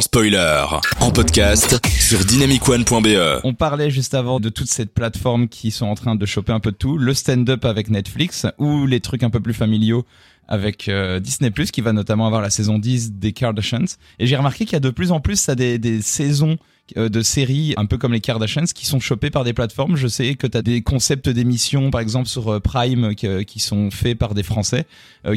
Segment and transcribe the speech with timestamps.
[0.00, 0.64] spoiler,
[1.00, 3.40] en podcast sur dynamicone.be.
[3.44, 6.60] On parlait juste avant de toutes ces plateformes qui sont en train de choper un
[6.60, 10.04] peu de tout, le stand-up avec Netflix ou les trucs un peu plus familiaux
[10.48, 14.36] avec euh, Disney Plus qui va notamment avoir la saison 10 des Kardashians et j'ai
[14.36, 16.56] remarqué qu'il y a de plus en plus ça des, des saisons
[16.94, 19.96] de séries un peu comme les Kardashians qui sont chopées par des plateformes.
[19.96, 23.58] Je sais que tu as des concepts d'émissions par exemple sur euh, Prime qui, qui,
[23.58, 24.86] sont faits par des Français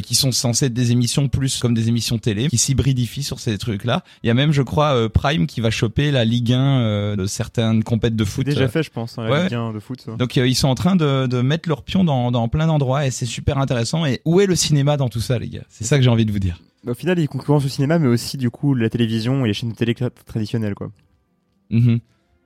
[0.04, 3.58] qui sont censés être des émissions plus comme des émissions télé qui s'hybridifient sur ces
[3.58, 4.04] trucs-là.
[4.22, 7.82] Il y a même je crois Prime qui va choper la Ligue 1 de certaines
[7.82, 8.46] compètes de foot.
[8.46, 10.00] Déjà fait je pense hein, la Ligue 1 de foot.
[10.00, 10.12] Ça.
[10.12, 13.10] Donc ils sont en train de, de mettre leur pion dans, dans plein d'endroits et
[13.10, 14.06] c'est super intéressant.
[14.06, 15.64] Et où est le cinéma dans tout ça les gars?
[15.68, 16.60] C'est ça que j'ai envie de vous dire.
[16.86, 19.70] Au final, il concurrence au cinéma, mais aussi du coup la télévision et les chaînes
[19.70, 19.94] de télé
[20.26, 20.90] traditionnelles, quoi.
[21.70, 21.96] Mm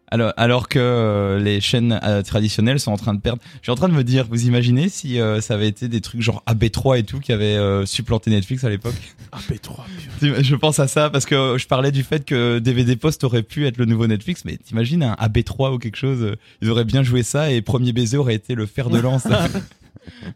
[0.08, 3.42] Alors, alors que euh, les chaînes euh, traditionnelles sont en train de perdre.
[3.54, 6.00] Je suis en train de me dire, vous imaginez si euh, ça avait été des
[6.00, 8.94] trucs genre AB3 et tout qui avaient supplanté Netflix à l'époque?
[9.32, 10.42] AB3.
[10.42, 13.66] Je pense à ça parce que je parlais du fait que DVD Post aurait pu
[13.66, 17.22] être le nouveau Netflix, mais t'imagines un AB3 ou quelque chose, ils auraient bien joué
[17.22, 19.26] ça et Premier baiser aurait été le fer de lance.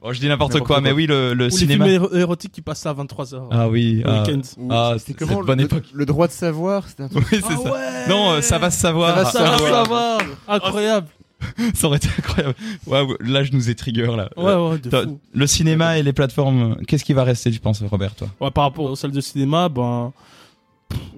[0.02, 1.84] Bon, je dis n'importe quoi, mais oui, le, le Ou cinéma.
[1.86, 3.48] les films éro- érotiques qui passent à 23h.
[3.50, 4.40] Ah oui, le ah, week-end.
[4.70, 5.84] ah, C'était comment cette bonne le, époque.
[5.92, 7.24] le droit de savoir C'était un truc.
[7.32, 7.72] Oui, c'est Ah ça.
[7.72, 9.14] ouais Non, euh, ça va se savoir.
[9.16, 9.84] Ça va se Ça va savoir.
[9.84, 10.20] savoir.
[10.48, 11.06] Incroyable.
[11.74, 12.54] Ça aurait été incroyable.
[12.86, 14.28] Waouh, là, je nous ai trigger là.
[14.36, 15.20] Ouais, ouais, de T'as- fou.
[15.32, 18.26] Le cinéma et les plateformes, qu'est-ce qui va rester, tu penses, Robert, toi?
[18.40, 20.12] Ouais, par rapport aux salles de cinéma, ben,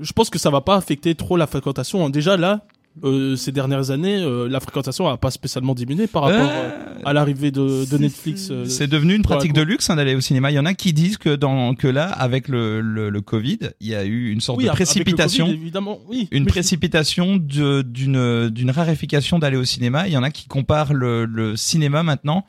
[0.00, 2.08] je pense que ça va pas affecter trop la fréquentation.
[2.10, 2.60] Déjà là,
[3.04, 6.70] euh, ces dernières années, euh, la fréquentation a pas spécialement diminué par rapport euh,
[7.04, 8.48] à l'arrivée de, de Netflix.
[8.50, 10.50] euh, C'est devenu une pratique de luxe hein, d'aller au cinéma.
[10.50, 13.58] Il y en a qui disent que dans que là, avec le, le, le Covid,
[13.80, 15.46] il y a eu une sorte oui, de précipitation.
[15.46, 16.28] Covid, évidemment, oui.
[16.32, 20.08] une Mais- précipitation d'une raréfication d'aller au cinéma.
[20.08, 22.44] Il y en a qui comparent le, le cinéma maintenant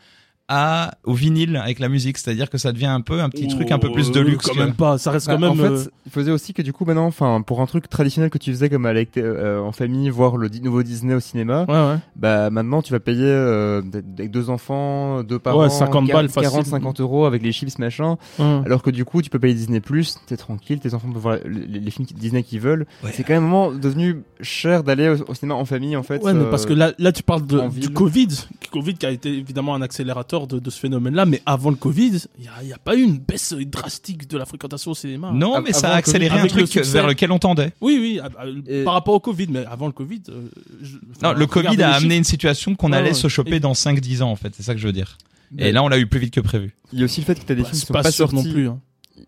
[0.54, 3.72] à au vinyle avec la musique, c'est-à-dire que ça devient un peu un petit truc
[3.72, 4.46] un peu plus de luxe.
[4.48, 4.98] Quand que- même pas.
[4.98, 5.52] Ça reste Bah, quand même.
[5.52, 8.30] en fait, euh, il faisait aussi que du coup maintenant, enfin, pour un truc traditionnel
[8.30, 11.22] que tu faisais comme aller avec euh, en famille voir le di- nouveau Disney au
[11.22, 12.00] cinéma, Ouais, ouais.
[12.18, 13.82] bah maintenant tu vas payer euh,
[14.18, 16.66] avec deux enfants, deux parents, Ouais, 50 balles 40, facile.
[16.66, 18.18] 50 euros avec les chips machin.
[18.38, 18.64] Hum.
[18.66, 21.38] Alors que du coup, tu peux payer Disney Plus, t'es tranquille, tes enfants peuvent voir
[21.46, 22.86] les, les films Disney qu'ils veulent.
[23.14, 26.22] C'est quand même vraiment devenu cher d'aller au, au cinéma en famille en fait.
[26.24, 27.90] Ouais, mais parce que là, là tu parles de, du.
[27.90, 28.28] Covid.
[28.72, 31.26] Covid qui a été évidemment un accélérateur de, de ce phénomène-là.
[31.26, 34.28] Mais avant le Covid, il n'y a, il y a pas eu une baisse drastique
[34.28, 35.32] de la fréquentation au cinéma.
[35.34, 36.92] Non, mais ça a accéléré Covid, un le truc succès.
[36.94, 37.72] vers lequel on tendait.
[37.82, 40.22] Oui, oui, à- à- Et- par rapport au Covid, mais avant le Covid.
[40.30, 40.48] euh,
[40.82, 43.14] je- Non, le Covid a amené une situation qu'on Ouais, allait ouais.
[43.14, 44.54] se choper Et- dans 5-10 ans, en fait.
[44.56, 45.18] C'est ça que je veux dire.
[45.58, 46.74] Et là, on l'a eu plus vite que prévu.
[46.94, 48.12] il y a aussi le fait que t'as des Bah, films qui sont pas, pas,
[48.12, 48.36] sortis.
[48.36, 48.68] non plus.
[48.70, 48.80] hein.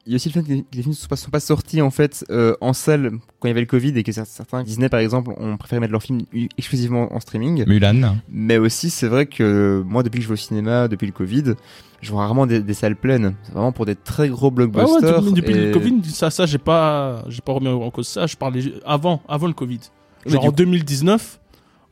[0.05, 1.81] Il y a aussi le fait que les films ne sont pas, sont pas sortis
[1.81, 4.63] en fait euh, en salle quand il y avait le Covid et que cer- certains
[4.63, 6.21] Disney par exemple ont préféré mettre leurs films
[6.57, 7.63] exclusivement en streaming.
[7.67, 8.15] Mulan.
[8.29, 11.53] Mais aussi c'est vrai que moi depuis que je vais au cinéma depuis le Covid,
[12.01, 13.35] je vois rarement des, des salles pleines.
[13.43, 15.21] C'est vraiment pour des très gros Ah ouais, blockbusters.
[15.21, 18.25] depuis, depuis et- le Covid, ça, ça, j'ai pas, j'ai pas remis en cause ça.
[18.25, 19.79] Je parlais avant, avant le Covid.
[20.25, 21.39] Genre en coup- 2019,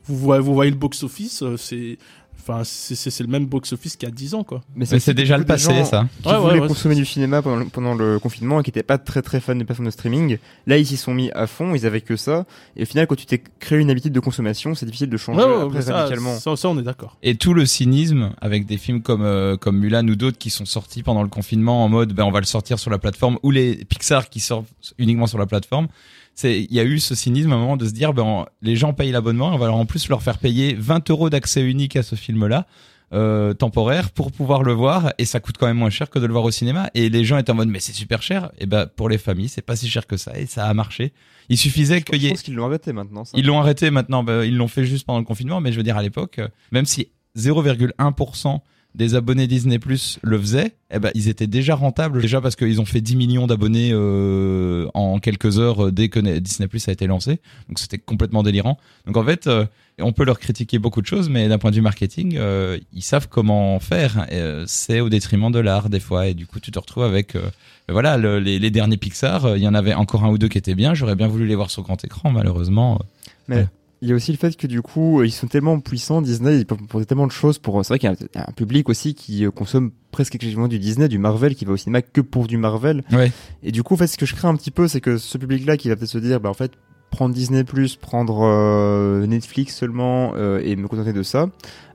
[0.06, 1.98] vous voyez, vous voyez le box office, euh, c'est,
[2.42, 4.62] enfin, c'est, c'est, c'est le même box office qu'il y a 10 ans, quoi.
[4.76, 6.08] Mais c'est déjà le passé, gens ça.
[6.22, 8.84] Qui Ouais, voulaient ouais, consommer du cinéma pendant le, pendant le confinement et qui n'étaient
[8.84, 10.38] pas très très fans des plateformes de streaming.
[10.68, 12.46] Là, ils s'y sont mis à fond, ils avaient que ça.
[12.76, 15.40] Et au final, quand tu t'es créé une habitude de consommation, c'est difficile de changer
[15.42, 16.38] Ouais, ouais, après ça, radicalement.
[16.38, 17.18] ça, ça, on est d'accord.
[17.24, 20.66] Et tout le cynisme avec des films comme euh, comme Mulan ou d'autres qui sont
[20.66, 23.52] sortis pendant le confinement en mode ben on va le sortir sur la plateforme ou
[23.52, 25.88] les Pixar qui sortent uniquement sur la plateforme.
[26.36, 28.76] C'est il y a eu ce cynisme à un moment de se dire ben les
[28.76, 31.96] gens payent l'abonnement, on va leur en plus leur faire payer 20 euros d'accès unique
[31.96, 32.68] à ce film-là.
[33.14, 36.26] Euh, temporaire pour pouvoir le voir et ça coûte quand même moins cher que de
[36.26, 38.66] le voir au cinéma et les gens étaient en mode mais c'est super cher et
[38.66, 41.12] ben pour les familles c'est pas si cher que ça et ça a marché
[41.52, 43.26] il suffisait qu'il y ait qu'ils l'ont arrêté maintenant.
[43.26, 43.34] Ça.
[43.36, 45.84] ils l'ont arrêté maintenant, bah, ils l'ont fait juste pendant le confinement, mais je veux
[45.84, 48.62] dire à l'époque, euh, même si 0,1%
[48.96, 52.82] des abonnés Disney Plus le faisaient, eh ben ils étaient déjà rentables déjà parce qu'ils
[52.82, 56.92] ont fait 10 millions d'abonnés euh, en quelques heures euh, dès que Disney Plus a
[56.92, 57.40] été lancé.
[57.70, 58.78] Donc c'était complètement délirant.
[59.08, 59.66] Donc en fait, euh,
[60.00, 63.02] on peut leur critiquer beaucoup de choses, mais d'un point de vue marketing, euh, ils
[63.04, 64.28] savent comment faire.
[64.32, 67.36] Euh, c'est au détriment de l'art des fois, et du coup tu te retrouves avec
[67.36, 67.50] euh,
[67.90, 69.56] voilà le- les, les derniers Pixar.
[69.58, 70.94] Il y en avait encore un ou deux qui étaient bien.
[70.94, 73.00] J'aurais bien voulu les voir sur grand écran, malheureusement.
[73.48, 73.68] Mais
[74.02, 76.66] il y a aussi le fait que du coup, ils sont tellement puissants, Disney, ils
[76.66, 77.84] peuvent proposer tellement de choses pour.
[77.86, 79.92] C'est vrai qu'il y a un- il y a un public aussi qui euh, consomme
[80.12, 83.04] presque exclusivement du Disney, du Marvel, qui va au cinéma que pour du Marvel.
[83.12, 83.32] Ouais.
[83.64, 85.38] Et du coup, en fait, ce que je crains un petit peu, c'est que ce
[85.38, 86.72] public-là qui va peut-être se dire, bah en fait,
[87.12, 87.64] prendre Disney+,
[88.02, 91.48] prendre euh, Netflix seulement euh, et me contenter de ça,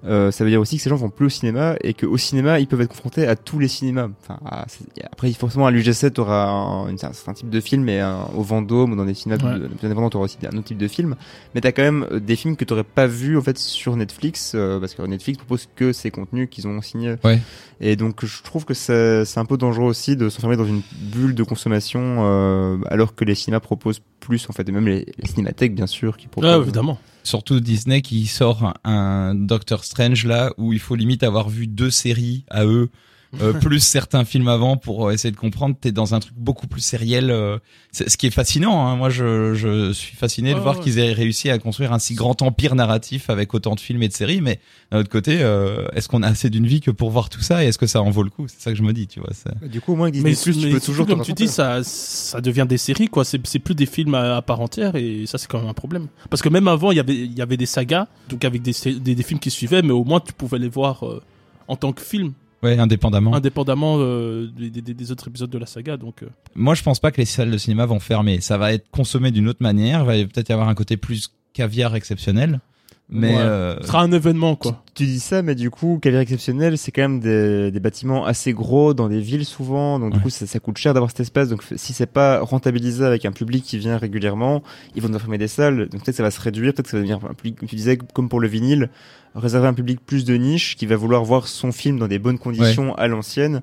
[0.05, 2.61] euh, ça veut dire aussi que ces gens vont plus au cinéma et qu'au cinéma
[2.61, 4.09] ils peuvent être confrontés à tous les cinémas.
[4.23, 4.67] Enfin, à-
[5.11, 8.43] après forcément à l'UG7 tu auras un, un certain type de film et un- au
[8.43, 9.59] Vendôme ou dans des cinémas Ouais.
[9.59, 11.17] plus plus indépendants tu auras aussi un autre type de film.
[11.55, 14.53] Mais t'as quand même euh, des films que t'aurais pas vu en fait sur Netflix
[14.55, 17.17] euh, parce que Netflix propose que ces contenus qu'ils ont signés.
[17.25, 17.41] Ouais.
[17.81, 20.83] Et donc je trouve que c'est c'est un peu dangereux aussi de s'enfermer dans une
[21.01, 25.06] bulle de consommation euh, alors que les cinémas proposent plus en fait et même les,
[25.19, 26.51] les cinémathèques bien sûr qui proposent.
[26.51, 26.99] Ouais, évidemment.
[27.23, 31.91] Surtout Disney qui sort un Doctor Strange là où il faut limite avoir vu deux
[31.91, 32.91] séries à eux
[33.41, 35.77] euh, plus certains films avant pour euh, essayer de comprendre.
[35.81, 37.31] T'es dans un truc beaucoup plus sériel.
[37.31, 37.59] euh,
[37.93, 38.87] c'est- ce qui est fascinant.
[38.87, 38.97] Hein.
[38.97, 40.83] Moi, je, je suis fasciné de voir ouais.
[40.83, 44.09] qu'ils aient réussi à construire un si grand empire narratif avec autant de films et
[44.09, 44.41] de séries.
[44.41, 47.41] Mais d'un autre côté, euh, est-ce qu'on a assez d'une vie que pour voir tout
[47.43, 48.47] ça et est-ce que ça en vaut le coup?
[48.49, 49.07] C'est ça que je me dis.
[49.07, 49.31] Tu vois.
[49.33, 51.33] c'est- Du coup au moins Disney Mais, Plus tu mais peux toujours te comme tu
[51.33, 53.25] dis, ça, ça devient des séries, quoi.
[53.25, 55.75] C'est c'est plus des films à, à part entière, et ça, c'est quand même un
[55.75, 56.07] problème.
[56.31, 58.73] Parce que même avant, il y avait, il y avait des sagas, donc avec des,
[59.01, 61.23] des, des films qui suivaient, mais au moins, tu pouvais les voir euh,
[61.69, 62.33] en tant que film,
[62.67, 63.35] Ouais, indépendamment.
[63.35, 65.97] indépendamment euh, des, des- des autres épisodes de la saga.
[65.97, 68.41] Donc, euh, Moi, je pense pas que les salles de cinéma vont fermer.
[68.41, 70.01] Ça va être consommé d'une autre manière.
[70.15, 72.61] Il va peut-être y avoir un côté plus caviar exceptionnel.
[73.09, 73.41] Mais Ouais.
[73.41, 74.83] euh, ce sera un événement, quoi.
[74.97, 78.53] Tu dis ça, mais du coup, Caviar Exceptionnel, c'est quand même des, des bâtiments assez
[78.53, 80.23] gros dans des villes souvent, donc du Ouais.
[80.25, 81.49] coup, ça, ça coûte cher d'avoir cet espace.
[81.49, 84.65] Donc, si c'est pas rentabilisé avec un public qui vient régulièrement,
[84.97, 85.83] ils vont devoir fermer des salles.
[85.89, 87.69] Donc peut-être que ça va se réduire, peut-être que ça va devenir un public, comme
[87.69, 88.91] tu disais, comme pour le vinyle,
[89.37, 92.39] réserver un public plus de niche qui va vouloir voir son film dans des bonnes
[92.39, 93.63] conditions à l'ancienne.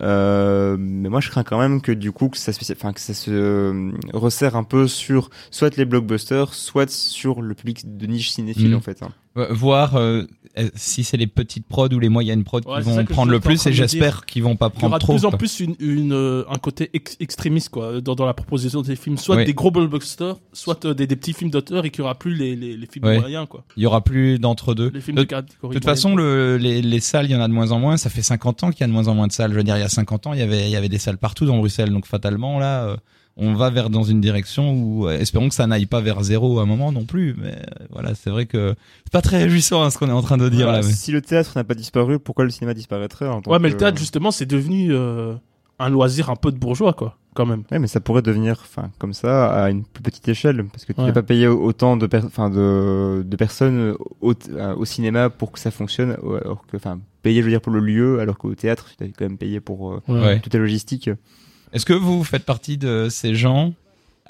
[0.00, 3.00] Euh, mais moi, je crains quand même que du coup, que ça, se- enfin, que
[3.00, 8.06] ça se euh, resserre un peu sur soit les blockbusters, soit sur le public de
[8.06, 8.76] niche cinéphile Mhm.
[8.76, 9.02] en fait.
[9.02, 9.08] hein.
[9.38, 10.24] Euh, voir euh,
[10.74, 13.64] si c'est les petites prods ou les moyennes prods Ouais, qui vont prendre le plus
[13.66, 15.12] et j'espère qu'ils vont pas Il y aura prendre de trop.
[15.14, 18.82] plus en plus une, une, euh, un côté ex- extrémiste, quoi, dans, dans la proposition
[18.82, 19.16] des films.
[19.18, 19.44] Soit Ouais.
[19.44, 22.34] des gros blockbusters, soit euh, des, des petits films d'auteur, et qu'il y aura plus
[22.34, 23.20] les, les, les films Ouais.
[23.20, 23.64] moyens, quoi.
[23.76, 24.90] Il y aura plus d'entre-deux.
[24.92, 27.52] Les films De- de toute façon, le, les, les salles, il y en a de
[27.52, 27.96] moins en moins.
[27.96, 29.52] Ça fait 50 ans qu'il y a de moins en moins de salles.
[29.52, 30.98] Je veux dire, il y a 50 ans, il y avait, il y avait des
[30.98, 31.90] salles partout dans Bruxelles.
[31.90, 32.96] Donc fatalement, là,
[33.40, 36.58] on va vers dans une direction où, euh, espérons que ça n'aille pas vers zéro
[36.58, 37.34] à un moment non plus.
[37.38, 38.74] Mais euh, voilà, c'est vrai que
[39.04, 40.86] c'est pas très réjouissant hein, ce qu'on est en train de dire Voilà, là.
[40.86, 43.68] mais- Si le théâtre n'a pas disparu, pourquoi le cinéma disparaîtrait en tant Ouais, mais
[43.70, 45.34] le théâtre, justement, c'est devenu euh,
[45.78, 47.62] un loisir un peu de bourgeois, quoi, quand même.
[47.70, 50.92] Ouais, mais ça pourrait devenir, enfin, comme ça, à une plus petite échelle, parce que
[50.92, 51.06] tu Ouais.
[51.06, 54.34] peux pas payer autant de, per- enfin, de, de personnes au,
[54.76, 57.78] au cinéma pour que ça fonctionne, alors que, enfin, payer, je veux dire, pour le
[57.80, 60.40] lieu, alors qu'au théâtre, tu dois quand même payer pour euh, Ouais.
[60.40, 61.08] toute la logistique.
[61.72, 63.72] Est-ce que vous faites partie de ces gens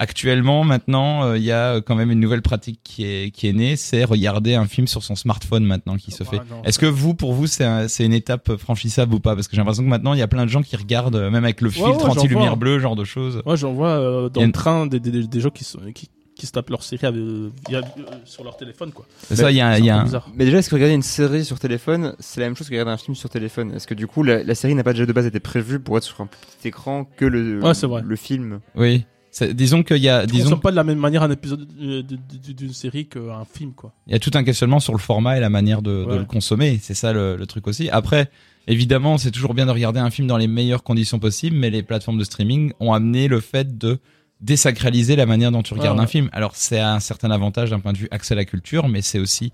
[0.01, 3.53] Actuellement, maintenant, euh, il y a quand même une nouvelle pratique qui est qui est
[3.53, 6.41] née, c'est regarder un film sur son smartphone maintenant qui se Ah, fait.
[6.63, 9.35] Est-ce que vous, pour vous, c'est un- c'est une étape franchissable ou pas?
[9.35, 11.29] Parce que j'ai l'impression que maintenant, il y a plein de gens qui regardent, euh,
[11.29, 13.41] même avec le Ouais, filtre ouais, anti-lumière bleue, genre de choses.
[13.45, 16.07] Moi, j'en vois euh, dans a le train des, des, des gens qui, sont, qui,
[16.39, 17.21] qui se tapent leur série avec-
[17.69, 19.05] via- euh, sur leur téléphone, quoi.
[19.27, 20.23] C'est ça, il y a, y un un-.
[20.35, 22.91] Mais déjà, est-ce que regarder une série sur téléphone, c'est la même chose que regarder
[22.91, 23.73] un film sur téléphone?
[23.75, 25.97] Est-ce que du coup, la, la série n'a pas déjà de base été prévue pour
[25.97, 28.01] être sur un plus petit écran que le, Ouais, c'est vrai.
[28.03, 28.59] le film?
[28.75, 29.05] Oui.
[29.51, 32.73] Disons qu'il y a, Je disons, pas de la même manière un épisode euh, d'une
[32.73, 33.93] série qu'un film, quoi.
[34.07, 36.79] il y a tout un questionnement sur le format et la manière de, le consommer.
[36.81, 37.89] C'est ça le, le truc aussi.
[37.91, 38.31] Après,
[38.67, 41.83] évidemment, c'est toujours bien de regarder un film dans les meilleures conditions possibles, mais les
[41.83, 43.99] plateformes de streaming ont amené le fait de
[44.41, 46.29] désacraliser la manière dont tu regardes Ouais, un film.
[46.31, 49.19] Alors, c'est un certain avantage d'un point de vue accès à la culture, mais c'est
[49.19, 49.51] aussi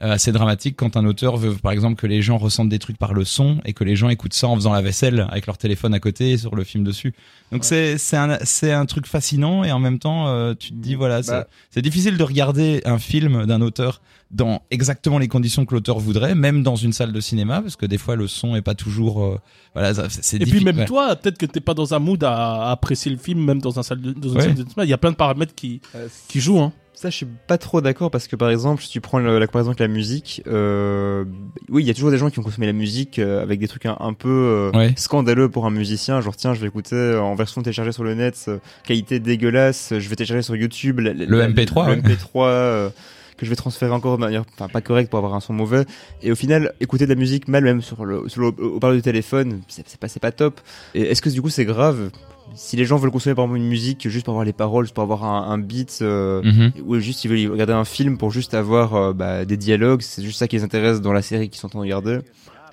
[0.00, 3.14] assez dramatique quand un auteur veut, par exemple, que les gens ressentent des trucs par
[3.14, 5.94] le son et que les gens écoutent ça en faisant la vaisselle avec leur téléphone
[5.94, 7.14] à côté sur le film dessus.
[7.52, 7.66] Donc Ouais.
[7.68, 10.94] c'est c'est un c'est un truc fascinant et en même temps euh, tu te dis
[10.96, 11.46] voilà ça- Bah.
[11.70, 14.00] c'est difficile de regarder un film d'un auteur
[14.32, 17.86] dans exactement les conditions que l'auteur voudrait, même dans une salle de cinéma, parce que
[17.86, 19.38] des fois le son est pas toujours euh,
[19.74, 20.84] voilà c'est Et puis même ouais.
[20.86, 23.78] toi, peut-être que t'es pas dans un mood à, à apprécier le film, même dans
[23.78, 24.42] un salle de, dans une Ouais.
[24.42, 24.84] salle de cinéma.
[24.84, 25.80] Il y a plein de paramètres qui,
[26.26, 26.72] qui jouent, hein.
[26.96, 29.46] Ça, je suis pas trop d'accord parce que par exemple, si tu prends le- la
[29.48, 31.24] comparaison avec la musique, euh,
[31.68, 33.66] oui, il y a toujours des gens qui vont consommer la musique euh, avec des
[33.66, 34.94] trucs un, un peu euh, Ouais.
[34.96, 36.20] scandaleux pour un musicien.
[36.20, 39.92] Genre, tiens, je vais écouter euh, en version téléchargée sur le net, euh, qualité dégueulasse,
[39.98, 42.00] je vais télécharger sur YouTube la- la- Le la- MP3, le ouais.
[42.00, 42.90] MP3 euh,
[43.36, 45.84] que je vais transférer encore de manière enfin, pas correcte pour avoir un son mauvais.
[46.22, 49.02] Et au final, écouter de la musique mal, même sur le, sur le haut-parleur du
[49.02, 50.60] téléphone, c'est pas, c'est pas top.
[50.94, 52.10] Et est-ce que du coup c'est grave
[52.54, 54.94] si les gens veulent consommer par exemple une musique juste pour avoir les paroles, juste
[54.94, 56.72] pour avoir un, un beat, euh, Mhm.
[56.84, 60.22] ou juste ils veulent regarder un film pour juste avoir euh, bah, des dialogues, c'est
[60.22, 62.18] juste ça qui les intéresse dans la série qu'ils sont en train de regarder?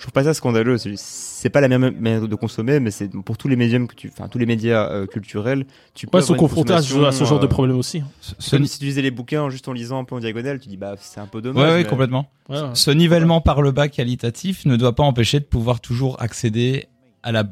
[0.02, 0.80] Je trouve pas ça scandaleux.
[0.80, 4.10] C'est- pas la même manière de consommer, mais c'est pour tous les médiums que tu,
[4.12, 6.94] enfin tous les médias euh, culturels, tu peux Ouais, sont confrontés à ce, à ce
[6.96, 8.02] consommation, genre de euh, problème aussi.
[8.20, 10.70] Ce, Comme si tu lisais les bouquins juste en lisant un peu en diagonale, tu
[10.70, 11.70] dis bah c'est un peu dommage.
[11.70, 12.28] ouais, mais- complètement.
[12.50, 12.70] Ouais, ouais.
[12.74, 16.88] Ce nivellement par le bas qualitatif ne doit pas empêcher de pouvoir toujours accéder
[17.24, 17.44] à la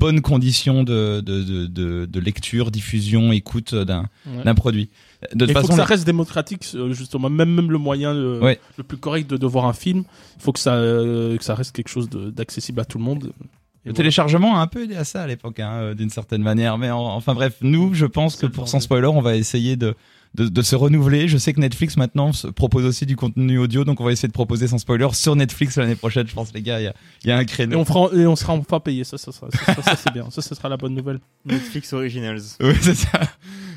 [0.00, 4.54] bonnes conditions de, de, de, lecture, diffusion, écoute d'un Ouais.
[4.54, 4.88] produit.
[5.34, 7.28] De toute faut façon, que ça reste démocratique, euh, justement.
[7.28, 8.58] Même, même le moyen le, Ouais.
[8.78, 10.04] le plus correct de, de voir un film,
[10.36, 13.32] il faut que ça, euh, que ça reste quelque chose d'accessible à tout le monde.
[13.86, 16.76] Le téléchargement a un peu aidé à ça à l'époque, hein, euh, d'une certaine manière.
[16.76, 19.94] Mais en- enfin bref, nous, je pense que pour sans spoiler, on va essayer de,
[20.34, 21.28] de, de se renouveler.
[21.28, 24.28] Je sais que Netflix maintenant se propose aussi du contenu audio, donc on va essayer
[24.28, 26.26] de proposer sans spoiler sur Netflix l'année prochaine.
[26.28, 26.94] Je pense les gars, il y a,
[27.24, 27.78] il y a un Et créneau.
[27.78, 30.28] on, fera, et on sera enfin payé, ça, ça, ça, ça, ça, ça, c'est bien.
[30.30, 31.18] Ça, ce sera la bonne nouvelle.
[31.46, 32.40] Netflix Originals.
[32.60, 33.20] Oui, c'est ça.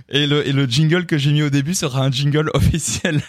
[0.09, 3.21] Et le, et le jingle que j'ai mis au début sera un jingle officiel.